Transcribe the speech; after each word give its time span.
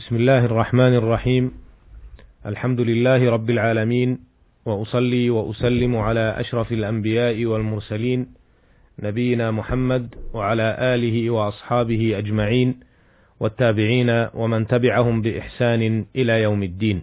بسم 0.00 0.16
الله 0.16 0.44
الرحمن 0.44 0.94
الرحيم. 0.94 1.52
الحمد 2.46 2.80
لله 2.80 3.30
رب 3.30 3.50
العالمين 3.50 4.18
وأصلي 4.66 5.30
وأسلم 5.30 5.96
على 5.96 6.34
أشرف 6.40 6.72
الأنبياء 6.72 7.44
والمرسلين 7.44 8.26
نبينا 8.98 9.50
محمد 9.50 10.14
وعلى 10.34 10.76
آله 10.80 11.30
وأصحابه 11.30 12.18
أجمعين 12.18 12.80
والتابعين 13.40 14.26
ومن 14.34 14.66
تبعهم 14.66 15.22
بإحسان 15.22 16.04
إلى 16.16 16.42
يوم 16.42 16.62
الدين. 16.62 17.02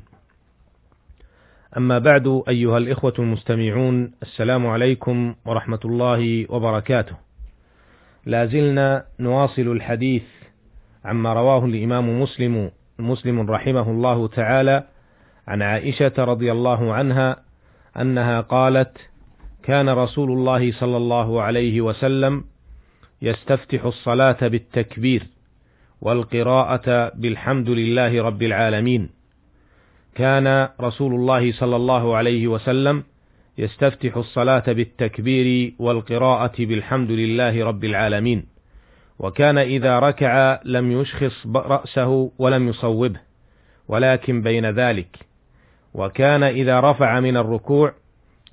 أما 1.77 1.99
بعد 1.99 2.41
أيها 2.49 2.77
الإخوة 2.77 3.13
المستمعون 3.19 4.11
السلام 4.21 4.67
عليكم 4.67 5.35
ورحمة 5.45 5.79
الله 5.85 6.45
وبركاته. 6.49 7.15
لا 8.25 8.45
زلنا 8.45 9.05
نواصل 9.19 9.67
الحديث 9.71 10.23
عما 11.05 11.33
رواه 11.33 11.65
الإمام 11.65 12.21
مسلم 12.21 12.71
مسلم 12.99 13.51
رحمه 13.51 13.91
الله 13.91 14.27
تعالى 14.27 14.83
عن 15.47 15.61
عائشة 15.61 16.13
رضي 16.17 16.51
الله 16.51 16.93
عنها 16.93 17.37
أنها 18.01 18.41
قالت 18.41 18.97
كان 19.63 19.89
رسول 19.89 20.31
الله 20.31 20.71
صلى 20.71 20.97
الله 20.97 21.41
عليه 21.41 21.81
وسلم 21.81 22.43
يستفتح 23.21 23.85
الصلاة 23.85 24.47
بالتكبير 24.47 25.23
والقراءة 26.01 27.11
بالحمد 27.15 27.69
لله 27.69 28.23
رب 28.23 28.43
العالمين. 28.43 29.09
كان 30.15 30.69
رسول 30.81 31.13
الله 31.13 31.51
صلى 31.51 31.75
الله 31.75 32.15
عليه 32.15 32.47
وسلم 32.47 33.03
يستفتح 33.57 34.17
الصلاة 34.17 34.63
بالتكبير 34.67 35.73
والقراءة 35.79 36.55
بالحمد 36.59 37.11
لله 37.11 37.65
رب 37.65 37.83
العالمين. 37.83 38.56
وكان 39.19 39.57
إذا 39.57 39.99
ركع 39.99 40.59
لم 40.65 40.91
يشخص 40.91 41.47
رأسه 41.55 42.31
ولم 42.39 42.67
يصوبه 42.67 43.19
ولكن 43.87 44.41
بين 44.41 44.65
ذلك 44.65 45.17
وكان 45.93 46.43
إذا 46.43 46.79
رفع 46.79 47.19
من 47.19 47.37
الركوع 47.37 47.93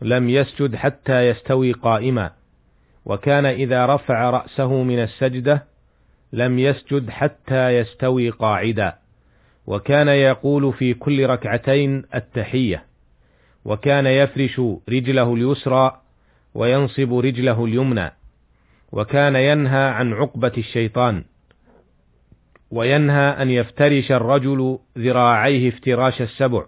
لم 0.03 0.31
يسجد 0.31 0.75
حتى 0.77 1.29
يستوي 1.29 1.73
قائما 1.73 2.31
وكان 3.05 3.47
إذا 3.47 3.87
رفع 3.87 4.31
رأسه 4.31 4.83
من 4.83 5.03
السجدة 5.03 5.65
لم 6.33 6.59
يسجد 6.59 7.11
حتى 7.11 7.79
يستوي 7.79 8.31
قاعدا 8.31 8.95
وكان 9.67 10.09
يقول 10.09 10.73
في 10.73 10.95
كل 10.95 11.27
ركعتين 11.27 12.05
التحية 12.15 12.85
وكان 13.65 14.07
يفرش 14.07 14.61
رجله 14.89 15.35
اليسرى 15.35 16.01
وينصب 16.55 17.15
رجله 17.15 17.65
اليمنى. 17.65 18.13
وكان 18.95 19.37
ينهى 19.37 19.89
عن 19.89 20.13
عقبة 20.13 20.53
الشيطان 20.59 21.25
وينهى 22.71 23.43
أن 23.43 23.51
يفترش 23.51 24.13
الرجل 24.13 24.79
ذراعيه 24.99 25.69
افتراش 25.69 26.23
السبع 26.23 26.65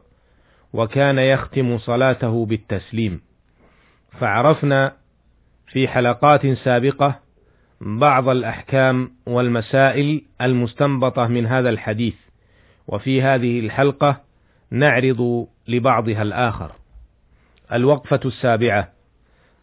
وكان 0.72 1.18
يختم 1.18 1.78
صلاته 1.78 2.46
بالتسليم. 2.46 3.20
فعرفنا 4.20 4.92
في 5.66 5.88
حلقات 5.88 6.46
سابقة 6.46 7.18
بعض 7.80 8.28
الأحكام 8.28 9.11
والمسائل 9.27 10.22
المستنبطة 10.40 11.27
من 11.27 11.46
هذا 11.46 11.68
الحديث 11.68 12.14
وفي 12.88 13.22
هذه 13.22 13.61
الحلقة 13.61 14.20
نعرض 14.70 15.46
لبعضها 15.68 16.22
الآخر. 16.22 16.72
الوقفة 17.72 18.20
السابعة 18.24 18.88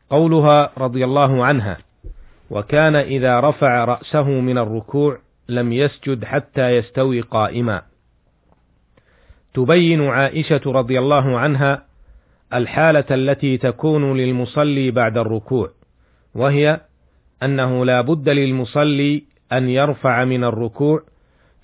قولها 0.09 0.72
رضي 0.77 1.05
الله 1.05 1.45
عنها. 1.45 1.77
وكان 2.54 2.96
إذا 2.96 3.40
رفع 3.40 3.86
رأسه 3.86 4.30
من 4.30 4.58
الركوع 4.58 5.18
لم 5.50 5.73
يسجد 5.73 6.26
حتى 6.26 6.78
يستوي 6.78 7.22
قائما. 7.22 7.82
تبين 9.54 10.08
عائشة 10.08 10.62
رضي 10.66 11.00
الله 11.00 11.40
عنها 11.40 11.86
الحالة 12.54 13.06
التي 13.12 13.58
تكون 13.58 14.18
للمصلي 14.18 14.92
بعد 14.92 15.18
الركوع 15.18 15.70
وهي 16.36 16.82
أنه 17.44 17.86
لا 17.86 18.02
بد 18.02 18.30
للمصلي 18.30 19.23
أن 19.52 19.70
يرفع 19.70 20.26
من 20.26 20.44
الركوع 20.44 21.04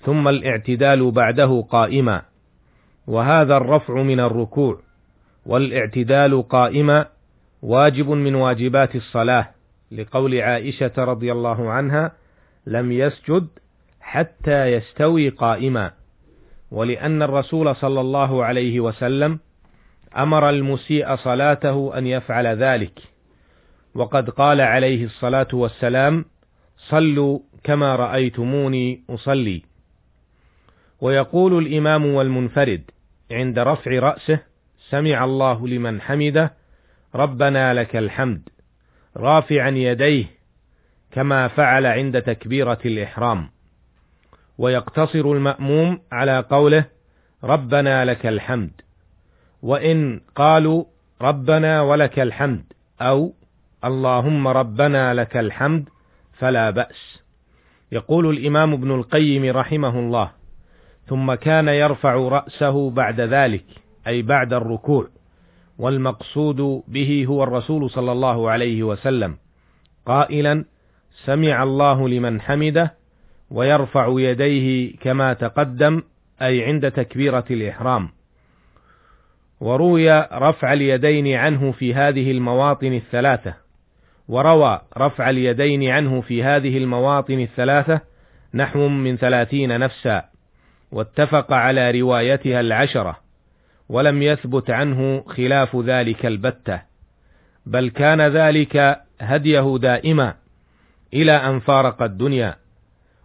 ثم 0.04 0.28
الاعتدال 0.28 1.10
بعده 1.10 1.66
قائما 1.70 2.22
وهذا 3.06 3.56
الرفع 3.56 4.02
من 4.02 4.20
الركوع 4.20 4.80
والاعتدال 5.46 6.48
قائما 6.48 7.06
واجب 7.62 8.10
من 8.10 8.34
واجبات 8.34 8.96
الصلاة. 8.96 9.59
لقول 9.92 10.40
عائشة 10.40 10.92
رضي 10.98 11.32
الله 11.32 11.70
عنها 11.70 12.12
لم 12.66 12.92
يسجد 12.92 13.48
حتى 14.00 14.66
يستوي 14.66 15.28
قائما. 15.28 15.90
ولأن 16.70 17.22
الرسول 17.22 17.76
صلى 17.76 18.00
الله 18.00 18.44
عليه 18.44 18.80
وسلم 18.80 19.38
أمر 20.16 20.50
المسيء 20.50 21.16
صلاته 21.16 21.98
أن 21.98 22.06
يفعل 22.06 22.46
ذلك. 22.46 22.98
وقد 23.94 24.30
قال 24.30 24.60
عليه 24.60 25.04
الصلاة 25.04 25.48
والسلام 25.52 26.24
صلوا 26.76 27.38
كما 27.64 27.96
رأيتموني 27.96 29.02
أصلي. 29.10 29.62
ويقول 31.00 31.66
الإمام 31.66 32.06
والمنفرد 32.06 32.82
عند 33.30 33.58
رفع 33.58 33.90
رأسه 33.98 34.38
سمع 34.90 35.24
الله 35.24 35.68
لمن 35.68 36.00
حمده 36.00 36.52
ربنا 37.14 37.74
لك 37.74 37.96
الحمد. 37.96 38.48
رافعا 39.16 39.68
يديه 39.68 40.26
كما 41.12 41.48
فعل 41.48 41.86
عند 41.86 42.22
تكبيرة 42.22 42.78
الإحرام. 42.84 43.48
ويقتصر 44.58 45.32
المأموم 45.32 46.00
على 46.12 46.40
قوله 46.50 46.84
ربنا 47.44 48.04
لك 48.04 48.26
الحمد. 48.26 48.70
وإن 49.62 50.20
قالوا 50.34 50.84
ربنا 51.22 51.82
ولك 51.82 52.18
الحمد 52.18 52.64
أو 53.00 53.32
اللهم 53.84 54.48
ربنا 54.48 55.14
لك 55.14 55.36
الحمد 55.36 55.88
فلا 56.38 56.70
بأس. 56.70 57.22
يقول 57.92 58.30
الإمام 58.30 58.72
ابن 58.72 58.90
القيم 58.90 59.56
رحمه 59.56 59.98
الله 59.98 60.30
ثم 61.06 61.34
كان 61.34 61.68
يرفع 61.68 62.14
رأسه 62.14 62.90
بعد 62.90 63.20
ذلك 63.20 63.64
أي 64.06 64.22
بعد 64.22 64.52
الركوع. 64.52 65.08
والمقصود 65.80 66.82
به 66.88 67.24
هو 67.28 67.42
الرسول 67.42 67.90
صلى 67.90 68.12
الله 68.12 68.50
عليه 68.50 68.82
وسلم. 68.82 69.36
قائلا 70.06 70.64
سمع 71.24 71.62
الله 71.62 72.08
لمن 72.08 72.40
حمده 72.40 72.94
ويرفع 73.50 74.14
يديه 74.18 74.96
كما 75.00 75.32
تقدم 75.32 76.02
أي 76.42 76.64
عند 76.64 76.90
تكبيرة 76.90 77.44
الإحرام. 77.50 78.08
وروي 79.60 80.20
رفع 80.32 80.72
اليدين 80.72 81.36
عنه 81.36 81.72
في 81.72 81.94
هذه 81.94 82.30
المواطن 82.30 82.92
الثلاثة. 82.92 83.54
وروى 84.28 84.80
رفع 84.98 85.30
اليدين 85.30 85.90
عنه 85.90 86.20
في 86.20 86.42
هذه 86.42 86.78
المواطن 86.78 87.40
الثلاثة 87.40 88.00
نحو 88.54 88.88
من 88.88 89.16
ثلاثين 89.16 89.80
نفسا. 89.80 90.24
واتفق 90.92 91.52
على 91.52 92.00
روايتها 92.00 92.60
العشرة. 92.60 93.29
ولم 93.90 94.22
يثبت 94.22 94.70
عنه 94.70 95.24
خلاف 95.26 95.76
ذلك 95.76 96.26
البتة 96.26 96.82
بل 97.66 97.90
كان 97.90 98.20
ذلك 98.20 99.00
هديه 99.20 99.78
دائما 99.78 100.34
إلى 101.14 101.32
أن 101.32 101.60
فارق 101.60 102.02
الدنيا 102.02 102.56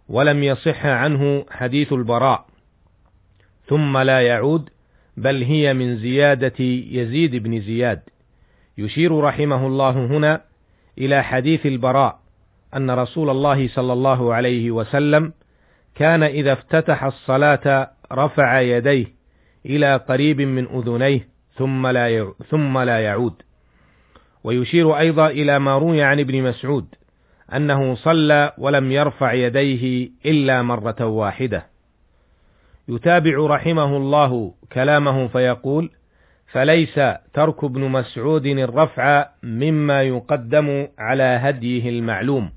ولم 0.08 0.42
يصح 0.42 0.86
عنه 0.86 1.46
حديث 1.50 1.92
البراء. 1.92 2.46
ثم 3.66 3.98
لا 3.98 4.20
يعود 4.20 4.70
بل 5.16 5.42
هي 5.42 5.74
من 5.74 5.96
زيادة 5.96 6.64
يزيد 6.90 7.36
بن 7.36 7.60
زياد. 7.60 8.02
يشير 8.78 9.20
رحمه 9.20 9.66
الله 9.66 9.90
هنا 9.90 10.40
إلى 10.98 11.24
حديث 11.24 11.66
البراء 11.66 12.18
أن 12.76 12.90
رسول 12.90 13.30
الله 13.30 13.68
صلى 13.68 13.92
الله 13.92 14.34
عليه 14.34 14.70
وسلم 14.70 15.32
كان 15.94 16.22
إذا 16.22 16.52
افتتح 16.52 17.04
الصلاة 17.04 17.90
رفع 18.12 18.60
يديه 18.60 19.15
إلى 19.66 19.96
قريب 19.96 20.40
من 20.40 20.66
أذنيه 20.66 21.28
ثم 21.54 21.86
لا 21.86 22.32
ثم 22.50 22.78
لا 22.78 23.00
يعود. 23.00 23.42
ويشير 24.44 24.98
أيضا 24.98 25.26
إلى 25.26 25.58
ما 25.58 25.78
روي 25.78 26.02
عن 26.02 26.20
ابن 26.20 26.42
مسعود 26.42 26.86
أنه 27.54 27.94
صلى 27.94 28.52
ولم 28.58 28.92
يرفع 28.92 29.32
يديه 29.32 30.10
إلا 30.26 30.62
مرة 30.62 31.06
واحدة. 31.06 31.66
يتابع 32.88 33.46
رحمه 33.46 33.96
الله 33.96 34.54
كلامه 34.72 35.28
فيقول 35.28 35.90
فليس 36.52 37.00
ترك 37.34 37.64
ابن 37.64 37.80
مسعود 37.80 38.46
الرفع 38.46 39.28
مما 39.42 40.02
يقدم 40.02 40.88
على 40.98 41.22
هديه 41.42 41.88
المعلوم. 41.90 42.50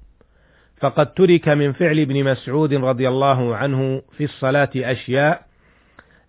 فقد 0.77 1.13
ترك 1.13 1.49
من 1.49 1.73
فعل 1.73 1.99
ابن 1.99 2.23
مسعود 2.23 2.73
رضي 2.73 3.07
الله 3.07 3.55
عنه 3.55 4.01
في 4.17 4.23
الصلاة 4.23 4.69
أشياء 4.75 5.48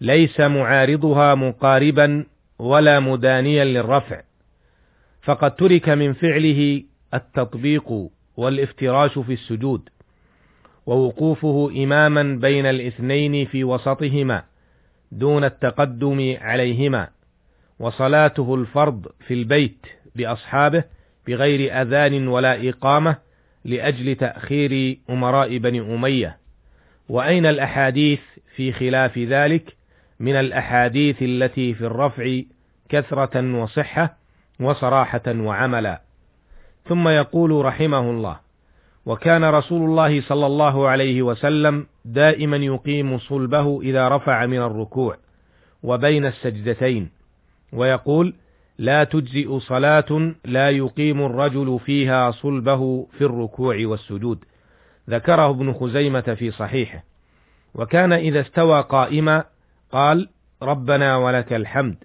ليس 0.00 0.40
معارضها 0.40 1.34
مقاربا 1.34 2.24
ولا 2.58 3.00
مدانيا 3.00 3.64
للرفع 3.64 4.22
فقد 5.22 5.56
ترك 5.56 5.88
من 5.88 6.12
فعله 6.12 6.82
التطبيق 7.14 8.08
والافتراش 8.36 9.18
في 9.18 9.32
السجود 9.32 9.88
ووقوفه 10.86 11.70
إماما 11.76 12.22
بين 12.22 12.66
الاثنين 12.66 13.46
في 13.46 13.64
وسطهما 13.64 14.42
دون 15.12 15.44
التقدم 15.44 16.36
عليهما 16.40 17.08
وصلاته 17.78 18.54
الفرض 18.54 19.06
في 19.26 19.34
البيت 19.34 19.86
بأصحابه 20.16 20.84
بغير 21.26 21.82
أذان 21.82 22.28
ولا 22.28 22.68
إقامة 22.68 23.16
لأجل 23.64 24.14
تأخير 24.14 24.98
أمراء 25.10 25.58
بني 25.58 25.80
أمية. 25.80 26.38
وأين 27.08 27.46
الأحاديث 27.46 28.20
في 28.56 28.72
خلاف 28.72 29.18
ذلك؟ 29.18 29.76
من 30.20 30.36
الأحاديث 30.36 31.22
التي 31.22 31.74
في 31.74 31.86
الرفع 31.86 32.40
كثرة 32.88 33.62
وصحة 33.62 34.16
وصراحة 34.60 35.22
وعملا. 35.28 36.00
ثم 36.88 37.08
يقول 37.08 37.64
رحمه 37.64 38.10
الله 38.10 38.36
وكان 39.06 39.44
رسول 39.44 39.90
الله 39.90 40.20
صلى 40.20 40.46
الله 40.46 40.88
عليه 40.88 41.22
وسلم 41.22 41.86
دائما 42.04 42.56
يقيم 42.56 43.18
صلبه 43.18 43.80
إذا 43.82 44.08
رفع 44.08 44.46
من 44.46 44.58
الركوع 44.58 45.16
وبين 45.82 46.26
السجدتين 46.26 47.10
ويقول 47.72 48.34
لا 48.78 49.04
تجزئ 49.04 49.58
صلاة 49.58 50.34
لا 50.44 50.70
يقيم 50.70 51.22
الرجل 51.22 51.80
فيها 51.84 52.30
صلبه 52.30 53.06
في 53.18 53.24
الركوع 53.24 53.76
والسجود. 53.82 54.44
ذكره 55.10 55.50
ابن 55.50 55.72
خزيمة 55.72 56.20
في 56.38 56.50
صحيحه. 56.50 57.04
وكان 57.74 58.12
إذا 58.12 58.40
استوى 58.40 58.80
قائما 58.80 59.44
قال 59.92 60.28
ربنا 60.62 61.16
ولك 61.16 61.52
الحمد. 61.52 61.96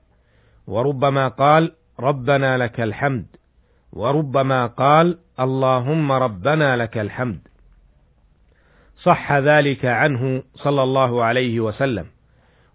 وربما 0.68 1.28
قال 1.28 1.72
ربنا 2.00 2.58
لك 2.58 2.82
الحمد. 2.82 3.26
وربما 3.94 4.68
قال 4.68 5.18
اللهم 5.40 6.12
ربنا 6.12 6.78
لك 6.78 6.98
الحمد. 6.98 7.40
صح 9.04 9.34
ذلك 9.34 9.86
عنه 9.86 10.44
صلى 10.56 10.84
الله 10.84 11.24
عليه 11.24 11.60
وسلم. 11.60 12.06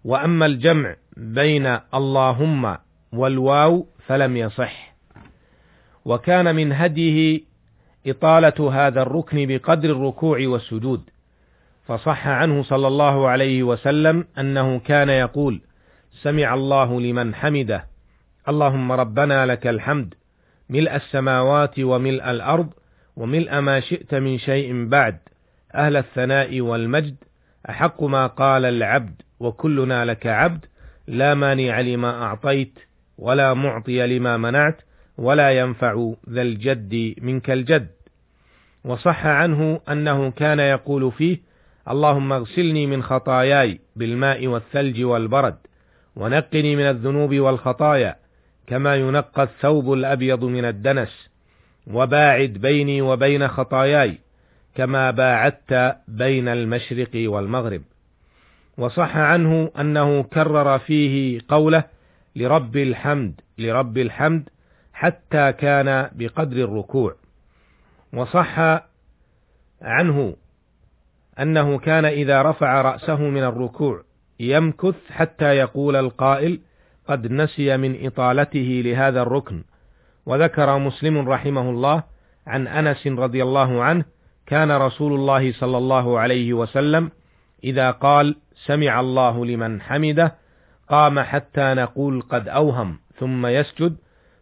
وأما 0.03 0.45
الجمع 0.45 0.95
بين 1.17 1.77
اللهم 1.93 2.77
والواو 3.13 3.87
فلم 4.07 4.37
يصح. 4.37 4.95
وكان 6.05 6.55
من 6.55 6.73
هديه 6.73 7.41
إطالة 8.07 8.87
هذا 8.87 9.01
الركن 9.01 9.45
بقدر 9.47 9.89
الركوع 9.89 10.47
والسجود. 10.47 11.09
فصح 11.87 12.27
عنه 12.27 12.63
صلى 12.63 12.87
الله 12.87 13.27
عليه 13.27 13.63
وسلم 13.63 14.25
أنه 14.39 14.79
كان 14.79 15.09
يقول 15.09 15.61
سمع 16.11 16.53
الله 16.53 17.01
لمن 17.01 17.35
حمده. 17.35 17.85
اللهم 18.49 18.91
ربنا 18.91 19.45
لك 19.45 19.67
الحمد. 19.67 20.13
ملء 20.69 20.95
السماوات 20.95 21.79
وملء 21.79 22.31
الأرض 22.31 22.69
وملء 23.15 23.59
ما 23.59 23.79
شئت 23.79 24.15
من 24.15 24.37
شيء 24.37 24.85
بعد. 24.87 25.17
أهل 25.75 25.97
الثناء 25.97 26.61
والمجد. 26.61 27.15
أحق 27.69 28.03
ما 28.03 28.27
قال 28.27 28.65
العبد. 28.65 29.21
وكلنا 29.39 30.05
لك 30.05 30.27
عبد. 30.27 30.65
لا 31.07 31.33
مانع 31.33 31.79
لما 31.79 32.23
أعطيت 32.23 32.79
ولا 33.17 33.53
معطي 33.53 34.07
لما 34.07 34.37
منعت. 34.37 34.81
ولا 35.17 35.51
ينفع 35.51 36.13
ذا 36.29 36.41
الجد 36.41 37.13
منك 37.21 37.49
الجد. 37.49 37.89
وصح 38.85 39.25
عنه 39.25 39.79
أنه 39.89 40.31
كان 40.31 40.59
يقول 40.59 41.11
فيه 41.11 41.50
اللهم 41.89 42.33
اغسلني 42.33 42.87
من 42.87 43.03
خطاياي 43.03 43.79
بالماء 43.95 44.47
والثلج 44.47 45.03
والبرد 45.03 45.57
ونقني 46.15 46.75
من 46.75 46.83
الذنوب 46.83 47.35
والخطايا 47.35 48.15
كما 48.67 48.95
ينقى 48.95 49.43
الثوب 49.43 49.93
الأبيض 49.93 50.43
من 50.43 50.65
الدنس 50.65 51.29
وباعد 51.87 52.49
بيني 52.49 53.01
وبين 53.01 53.47
خطاياي 53.47 54.17
كما 54.75 55.11
باعدت 55.11 55.95
بين 56.07 56.47
المشرق 56.47 57.09
والمغرب. 57.15 57.81
وصح 58.77 59.17
عنه 59.17 59.71
أنه 59.79 60.23
كرر 60.23 60.79
فيه 60.79 61.41
قوله 61.49 61.83
لرب 62.35 62.77
الحمد 62.77 63.41
لرب 63.57 63.97
الحمد 63.97 64.49
حتى 64.93 65.53
كان 65.53 66.09
بقدر 66.15 66.57
الركوع. 66.57 67.15
وصح 68.13 68.59
عنه 69.81 70.35
أنه 71.39 71.79
كان 71.79 72.05
إذا 72.05 72.41
رفع 72.41 72.81
رأسه 72.81 73.19
من 73.19 73.43
الركوع 73.43 74.01
يمكث 74.39 74.95
حتى 75.11 75.45
يقول 75.45 75.95
القائل 75.95 76.59
قد 77.07 77.31
نسي 77.31 77.77
من 77.77 78.05
إطالته 78.05 78.81
لهذا 78.85 79.21
الركن. 79.21 79.63
وذكر 80.25 80.77
مسلم 80.77 81.29
رحمه 81.29 81.69
الله 81.69 82.03
عن 82.47 82.67
أنس 82.67 83.07
رضي 83.07 83.43
الله 83.43 83.83
عنه 83.83 84.05
كان 84.45 84.71
رسول 84.71 85.13
الله 85.13 85.53
صلى 85.53 85.77
الله 85.77 86.19
عليه 86.19 86.53
وسلم 86.53 87.11
إذا 87.63 87.91
قال 87.91 88.35
سمع 88.65 88.99
الله 88.99 89.45
لمن 89.45 89.81
حمده 89.81 90.35
قام 90.89 91.19
حتى 91.19 91.73
نقول 91.73 92.21
قد 92.21 92.47
أوهم 92.47 92.99
ثم 93.15 93.45
يسجد 93.45 93.95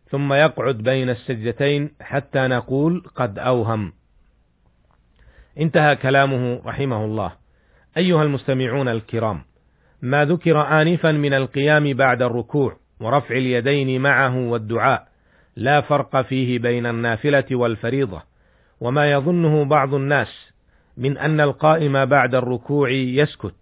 ثم 0.10 0.34
يقعد 0.34 0.78
بين 0.78 1.10
السجدتين 1.10 1.92
حتى 2.02 2.48
نقول 2.48 3.04
قد 3.16 3.40
أوهم. 3.40 3.94
انتهى 5.58 5.96
كلامه 5.96 6.62
رحمه 6.66 7.06
الله. 7.06 7.32
أيها 7.98 8.24
المستمعون 8.24 8.88
الكرام 8.88 9.42
ما 10.02 10.26
ذكر 10.26 10.82
آنفا 10.82 11.12
من 11.12 11.34
القيام 11.34 11.94
بعد 11.94 12.22
الركوع 12.22 12.78
ورفع 13.00 13.36
اليدين 13.36 14.02
معه 14.02 14.38
والدعاء 14.38 15.08
لا 15.56 15.82
فرق 15.82 16.22
فيه 16.22 16.60
بين 16.60 16.86
النافلة 16.86 17.46
والفريضة 17.52 18.22
وما 18.82 19.12
يظنه 19.12 19.66
بعض 19.66 19.94
الناس 19.94 20.52
من 20.98 21.18
أن 21.18 21.42
القائم 21.42 22.06
بعد 22.06 22.36
الركوع 22.36 22.90
يسكت 22.90 23.56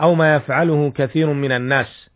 أو 0.00 0.14
ما 0.14 0.34
يفعله 0.34 0.90
كثير 0.90 1.32
من 1.32 1.52
الناس 1.52 2.10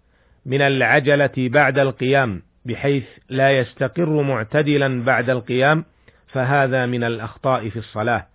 من 0.46 0.62
العجلة 0.62 1.32
بعد 1.36 1.78
القيام 1.78 2.42
بحيث 2.64 3.04
لا 3.28 3.58
يستقر 3.58 4.22
معتدلا 4.22 5.04
بعد 5.04 5.30
القيام 5.30 5.84
فهذا 6.26 6.86
من 6.86 7.04
الأخطاء 7.04 7.68
في 7.68 7.78
الصلاة. 7.78 8.26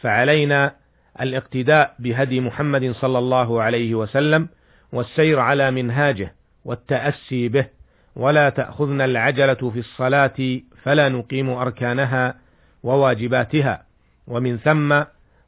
فعلينا 0.00 0.74
الاقتداء 1.20 1.94
بهدي 1.98 2.40
محمد 2.40 2.92
صلى 2.92 3.18
الله 3.18 3.62
عليه 3.62 3.94
وسلم 3.94 4.48
والسير 4.92 5.40
على 5.40 5.70
منهاجه 5.70 6.34
والتأسي 6.64 7.48
به 7.48 7.66
ولا 8.16 8.48
تأخذنا 8.48 9.04
العجلة 9.04 9.54
في 9.54 9.78
الصلاة 9.78 10.60
فلا 10.82 11.08
نقيم 11.08 11.50
أركانها 11.50 12.34
وواجباتها. 12.82 13.82
ومن 14.26 14.56
ثم 14.56 15.02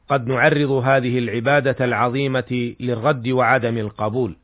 قد 0.09 0.27
نعرض 0.27 0.71
هذه 0.71 1.19
العبادة 1.19 1.85
العظيمة 1.85 2.75
للرد 2.79 3.27
وعدم 3.27 3.77
القبول. 3.77 4.35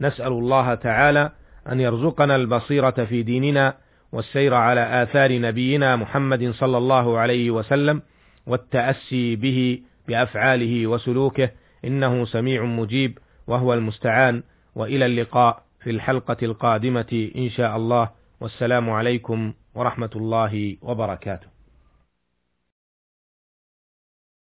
نسأل 0.00 0.32
الله 0.32 0.74
تعالى 0.74 1.30
أن 1.72 1.80
يرزقنا 1.80 2.36
البصيرة 2.36 2.90
في 2.90 3.22
ديننا 3.22 3.74
والسير 4.12 4.54
على 4.54 5.02
آثار 5.02 5.40
نبينا 5.40 5.96
محمد 5.96 6.50
صلى 6.50 6.78
الله 6.78 7.18
عليه 7.18 7.50
وسلم 7.50 8.02
والتأسي 8.46 9.36
به 9.36 9.80
بأفعاله 10.08 10.86
وسلوكه 10.86 11.50
إنه 11.84 12.24
سميع 12.24 12.64
مجيب 12.64 13.18
وهو 13.46 13.74
المستعان 13.74 14.42
وإلى 14.74 15.06
اللقاء 15.06 15.62
في 15.82 15.90
الحلقة 15.90 16.36
القادمة 16.42 17.30
إن 17.36 17.50
شاء 17.50 17.76
الله. 17.76 18.10
والسلام 18.40 18.90
عليكم 18.90 19.52
ورحمة 19.74 20.10
الله 20.16 20.76
وبركاته. 20.82 21.55